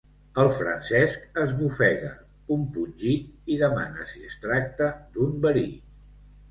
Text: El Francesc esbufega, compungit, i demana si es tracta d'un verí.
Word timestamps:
El 0.43 0.47
Francesc 0.53 1.27
esbufega, 1.41 2.09
compungit, 2.49 3.29
i 3.57 3.61
demana 3.63 4.09
si 4.15 4.27
es 4.33 4.43
tracta 4.49 4.93
d'un 5.13 5.39
verí. 5.49 5.69